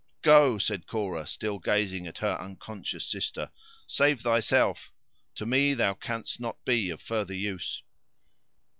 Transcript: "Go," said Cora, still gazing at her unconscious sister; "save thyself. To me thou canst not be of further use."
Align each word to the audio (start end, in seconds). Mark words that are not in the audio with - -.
"Go," 0.23 0.57
said 0.57 0.87
Cora, 0.87 1.27
still 1.27 1.59
gazing 1.59 2.07
at 2.07 2.17
her 2.17 2.35
unconscious 2.41 3.05
sister; 3.05 3.51
"save 3.85 4.21
thyself. 4.21 4.91
To 5.35 5.45
me 5.45 5.75
thou 5.75 5.93
canst 5.93 6.39
not 6.39 6.65
be 6.65 6.89
of 6.89 6.99
further 6.99 7.35
use." 7.35 7.83